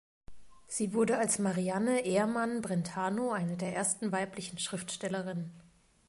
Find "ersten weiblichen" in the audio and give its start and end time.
3.75-4.57